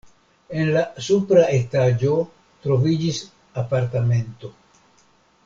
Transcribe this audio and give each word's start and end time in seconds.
En 0.61 0.69
la 0.75 0.81
supra 1.07 1.43
etaĝo 1.57 2.15
troviĝis 2.65 3.21
apartamento. 3.65 4.53